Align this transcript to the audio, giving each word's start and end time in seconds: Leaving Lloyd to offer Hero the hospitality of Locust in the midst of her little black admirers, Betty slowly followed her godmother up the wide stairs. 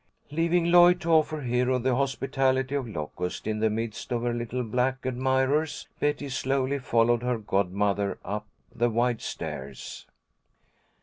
Leaving 0.31 0.71
Lloyd 0.71 0.99
to 1.01 1.11
offer 1.11 1.41
Hero 1.41 1.77
the 1.77 1.95
hospitality 1.95 2.73
of 2.73 2.87
Locust 2.87 3.45
in 3.45 3.59
the 3.59 3.69
midst 3.69 4.11
of 4.11 4.23
her 4.23 4.33
little 4.33 4.63
black 4.63 5.05
admirers, 5.05 5.87
Betty 5.99 6.27
slowly 6.27 6.79
followed 6.79 7.21
her 7.21 7.37
godmother 7.37 8.17
up 8.25 8.47
the 8.73 8.89
wide 8.89 9.21
stairs. 9.21 10.07